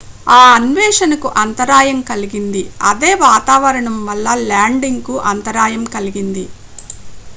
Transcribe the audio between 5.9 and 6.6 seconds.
కలిగింది